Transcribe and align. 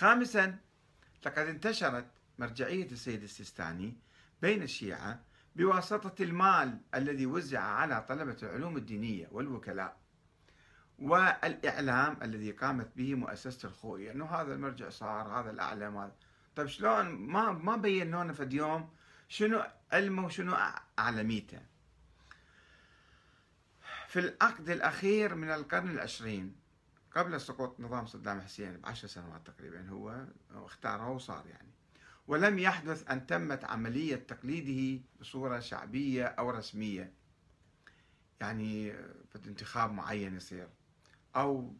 خامسا 0.00 0.58
لقد 1.26 1.46
انتشرت 1.46 2.06
مرجعية 2.38 2.90
السيد 2.90 3.22
السيستاني 3.22 3.96
بين 4.42 4.62
الشيعة 4.62 5.22
بواسطة 5.56 6.22
المال 6.22 6.80
الذي 6.94 7.26
وزع 7.26 7.60
على 7.60 8.04
طلبة 8.08 8.36
العلوم 8.42 8.76
الدينية 8.76 9.28
والوكلاء 9.32 9.96
والإعلام 10.98 12.18
الذي 12.22 12.50
قامت 12.50 12.96
به 12.96 13.14
مؤسسة 13.14 13.68
الخوئي 13.68 14.10
أنه 14.12 14.24
هذا 14.24 14.54
المرجع 14.54 14.88
صار 14.88 15.40
هذا 15.40 15.50
الأعلم 15.50 15.96
هذا. 15.96 16.16
طيب 16.56 16.66
شلون؟ 16.66 17.06
ما 17.06 17.52
ما 17.52 17.76
بينوا 17.76 18.24
لنا 18.24 18.32
في 18.32 18.48
يوم 18.52 18.90
شنو 19.28 19.62
علمه 19.92 20.24
وشنو 20.26 20.56
أعلميته 20.98 21.62
في 24.08 24.18
العقد 24.18 24.70
الأخير 24.70 25.34
من 25.34 25.50
القرن 25.50 25.90
العشرين 25.90 26.59
قبل 27.16 27.40
سقوط 27.40 27.80
نظام 27.80 28.06
صدام 28.06 28.40
حسين 28.40 28.80
بعشر 28.80 29.08
سنوات 29.08 29.46
تقريبا 29.46 29.88
هو 29.88 30.26
اختاره 30.50 31.10
وصار 31.10 31.46
يعني. 31.46 31.68
ولم 32.26 32.58
يحدث 32.58 33.10
أن 33.10 33.26
تمت 33.26 33.64
عملية 33.64 34.16
تقليده 34.16 35.02
بصورة 35.20 35.60
شعبية 35.60 36.24
أو 36.24 36.50
رسمية. 36.50 37.12
يعني 38.40 38.92
في 38.92 39.46
انتخاب 39.46 39.92
معين 39.92 40.36
يصير. 40.36 40.68
أو 41.36 41.74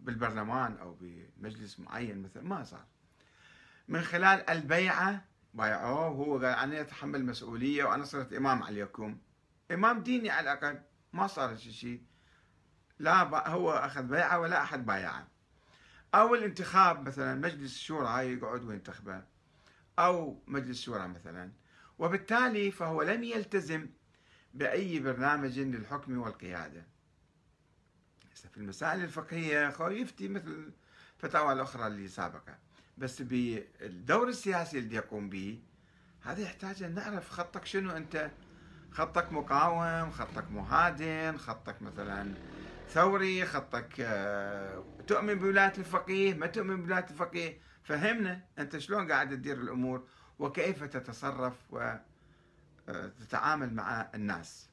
بالبرلمان 0.00 0.76
أو 0.76 0.96
بمجلس 1.00 1.80
معين 1.80 2.22
مثل 2.22 2.40
ما 2.40 2.64
صار. 2.64 2.86
من 3.88 4.02
خلال 4.02 4.50
البيعة 4.50 5.24
بايعوه 5.54 6.08
وهو 6.08 6.34
قال 6.34 6.44
أنا 6.44 6.80
أتحمل 6.80 7.24
مسؤولية 7.24 7.84
وأنا 7.84 8.04
صرت 8.04 8.32
إمام 8.32 8.62
عليكم. 8.62 9.18
إمام 9.70 10.02
ديني 10.02 10.30
على 10.30 10.52
الأقل 10.52 10.80
ما 11.12 11.26
صار 11.26 11.56
شيء. 11.56 12.02
لا 12.98 13.48
هو 13.48 13.72
أخذ 13.72 14.02
بيعة 14.02 14.38
ولا 14.38 14.62
أحد 14.62 14.86
بايعه 14.86 15.28
أو 16.14 16.34
الانتخاب 16.34 17.08
مثلا 17.08 17.34
مجلس 17.34 17.74
الشورى 17.74 18.32
يقعد 18.32 18.64
وينتخبه. 18.64 19.22
أو 19.98 20.42
مجلس 20.46 20.82
شورى 20.82 21.08
مثلا. 21.08 21.52
وبالتالي 21.98 22.70
فهو 22.70 23.02
لم 23.02 23.24
يلتزم 23.24 23.86
بأي 24.54 25.00
برنامج 25.00 25.58
للحكم 25.58 26.18
والقيادة. 26.18 26.86
في 28.52 28.56
المسائل 28.56 29.04
الفقهية 29.04 29.74
يفتي 29.80 30.28
مثل 30.28 30.72
الفتاوى 31.16 31.52
الأخرى 31.52 31.86
اللي 31.86 32.08
سابقة. 32.08 32.58
بس 32.98 33.22
بالدور 33.22 34.28
السياسي 34.28 34.78
اللي 34.78 34.96
يقوم 34.96 35.28
به 35.28 35.62
هذا 36.22 36.40
يحتاج 36.40 36.82
أن 36.82 36.94
نعرف 36.94 37.30
خطك 37.30 37.64
شنو 37.64 37.96
أنت. 37.96 38.30
خطك 38.92 39.32
مقاوم 39.32 40.10
خطك 40.10 40.50
مهادن 40.50 41.36
خطك 41.38 41.82
مثلا 41.82 42.34
ثوري 42.88 43.44
خطك 43.44 44.00
آه، 44.00 44.84
تؤمن 45.06 45.34
بولاية 45.34 45.72
الفقيه 45.78 46.34
ما 46.34 46.46
تؤمن 46.46 46.82
بولاية 46.82 47.06
الفقيه. 47.10 47.60
فهمنا 47.82 48.44
أنت 48.58 48.78
شلون 48.78 49.12
قاعد 49.12 49.30
تدير 49.30 49.56
الأمور 49.60 50.08
وكيف 50.38 50.84
تتصرف 50.84 51.54
وتتعامل 52.88 53.74
مع 53.74 54.10
الناس. 54.14 54.70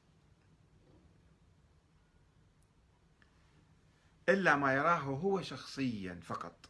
إلا 4.29 4.55
ما 4.55 4.73
يراه 4.73 4.97
هو 4.97 5.41
شخصيا 5.41 6.19
فقط 6.23 6.69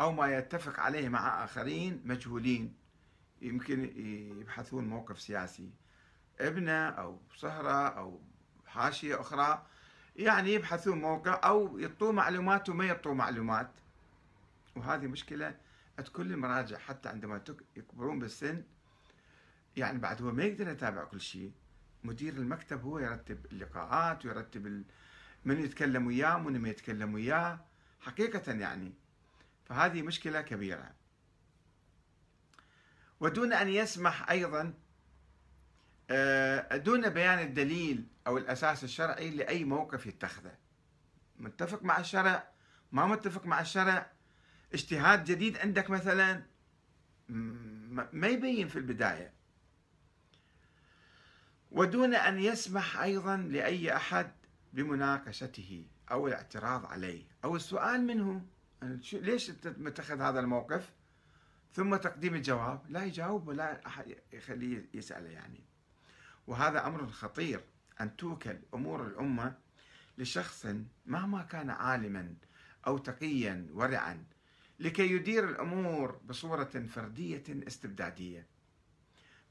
أو 0.00 0.12
ما 0.12 0.36
يتفق 0.36 0.80
عليه 0.80 1.08
مع 1.08 1.44
آخرين 1.44 2.02
مجهولين. 2.04 2.76
يمكن 3.42 3.84
يبحثون 4.40 4.88
موقف 4.88 5.20
سياسي 5.20 5.70
ابنة 6.40 6.88
أو 6.88 7.20
صهرة 7.36 7.88
أو 7.88 8.20
حاشية 8.66 9.20
أخرى. 9.20 9.66
يعني 10.18 10.54
يبحثون 10.54 11.00
موقع 11.00 11.40
أو 11.44 11.78
يعطوا 11.78 12.12
معلومات 12.12 12.68
وما 12.68 12.84
يعطوا 12.84 13.14
معلومات. 13.14 13.70
وهذه 14.76 15.06
مشكلة 15.06 15.54
عند 15.98 16.08
كل 16.08 16.32
المراجع 16.32 16.78
حتى 16.78 17.08
عندما 17.08 17.42
يكبرون 17.76 18.18
بالسن 18.18 18.62
يعني 19.76 19.98
بعد 19.98 20.22
هو 20.22 20.32
ما 20.32 20.44
يقدر 20.44 20.68
يتابع 20.68 21.04
كل 21.04 21.20
شيء 21.20 21.52
مدير 22.04 22.32
المكتب 22.34 22.82
هو 22.82 22.98
يرتب 22.98 23.46
اللقاءات 23.52 24.26
ويرتب 24.26 24.84
من 25.44 25.60
يتكلم 25.60 26.06
وياه 26.06 26.36
ومن 26.36 26.60
ما 26.60 26.68
يتكلم 26.68 27.14
وياه. 27.14 27.60
حقيقة 28.00 28.52
يعني 28.52 28.92
فهذه 29.64 30.02
مشكلة 30.02 30.40
كبيرة. 30.40 30.90
ودون 33.20 33.52
أن 33.52 33.68
يسمح 33.68 34.30
أيضا 34.30 34.74
دون 36.74 37.08
بيان 37.08 37.38
الدليل 37.38 38.06
أو 38.26 38.38
الأساس 38.38 38.84
الشرعي 38.84 39.30
لأي 39.30 39.64
موقف 39.64 40.06
يتخذه. 40.06 40.54
متفق 41.36 41.82
مع 41.82 41.98
الشرع؟ 41.98 42.48
ما 42.92 43.06
متفق 43.06 43.46
مع 43.46 43.60
الشرع؟ 43.60 44.10
اجتهاد 44.74 45.24
جديد 45.24 45.58
عندك 45.58 45.90
مثلا؟ 45.90 46.42
ما 48.12 48.26
يبين 48.26 48.68
في 48.68 48.76
البداية. 48.76 49.32
ودون 51.70 52.14
أن 52.14 52.38
يسمح 52.38 53.00
أيضا 53.00 53.36
لأي 53.36 53.96
أحد 53.96 54.32
بمناقشته 54.72 55.86
أو 56.10 56.28
الاعتراض 56.28 56.86
عليه. 56.86 57.24
أو 57.44 57.56
السؤال 57.56 58.06
منه 58.06 58.46
ليش 59.12 59.50
متخذ 59.64 60.20
هذا 60.20 60.40
الموقف؟ 60.40 60.92
ثم 61.72 61.96
تقديم 61.96 62.34
الجواب. 62.34 62.82
لا 62.88 63.04
يجاوب 63.04 63.48
ولا 63.48 63.86
أحد 63.86 64.16
يخليه 64.32 64.88
يسأله 64.94 65.28
يعني. 65.28 65.64
وهذا 66.48 66.86
أمر 66.86 67.06
خطير 67.06 67.60
أن 68.00 68.16
توكل 68.16 68.58
أمور 68.74 69.06
الأمة 69.06 69.54
لشخص 70.18 70.66
مهما 71.06 71.42
كان 71.42 71.70
عالما 71.70 72.34
أو 72.86 72.98
تقيا 72.98 73.66
ورعا 73.72 74.24
لكي 74.80 75.12
يدير 75.12 75.48
الأمور 75.48 76.20
بصورة 76.24 76.86
فردية 76.94 77.42
استبدادية. 77.48 78.46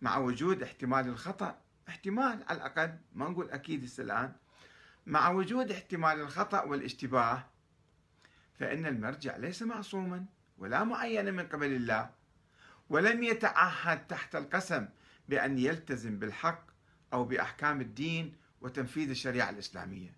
مع 0.02 0.18
وجود 0.18 0.63
احتمال 0.63 1.07
الخطأ 1.07 1.62
احتمال 1.90 2.44
على 2.47 2.57
الأقل 2.57 2.97
ما 3.13 3.30
نقول 3.30 3.50
أكيد 3.50 3.90
الآن 4.00 4.36
مع 5.06 5.30
وجود 5.30 5.72
احتمال 5.72 6.19
الخطأ 6.19 6.62
والاشتباه 6.63 7.46
فإن 8.59 8.86
المرجع 8.86 9.38
ليس 9.38 9.62
معصوما 9.63 10.25
ولا 10.57 10.84
معينا 10.84 11.31
من 11.31 11.47
قبل 11.47 11.75
الله 11.75 12.09
ولم 12.90 13.24
يتعهد 13.24 14.07
تحت 14.07 14.36
القسم 14.36 14.88
بأن 15.30 15.57
يلتزم 15.57 16.19
بالحق 16.19 16.76
أو 17.13 17.23
بأحكام 17.23 17.81
الدين 17.81 18.35
وتنفيذ 18.62 19.09
الشريعة 19.09 19.50
الإسلامية. 19.50 20.16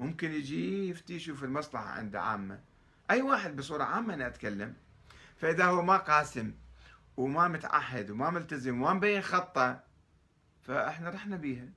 ممكن 0.00 0.32
يجي 0.32 0.88
يفتي 0.88 1.14
يشوف 1.14 1.44
المصلحة 1.44 1.84
عند 1.84 2.16
عامة. 2.16 2.60
أي 3.10 3.22
واحد 3.22 3.56
بصورة 3.56 3.84
عامة 3.84 4.14
أنا 4.14 4.26
أتكلم. 4.26 4.74
فإذا 5.36 5.64
هو 5.64 5.82
ما 5.82 5.96
قاسم 5.96 6.54
وما 7.16 7.48
متعهد 7.48 8.10
وما 8.10 8.30
ملتزم 8.30 8.82
وما 8.82 8.92
مبين 8.92 9.22
خطة 9.22 9.84
فإحنا 10.62 11.10
رحنا 11.10 11.36
بيها. 11.36 11.68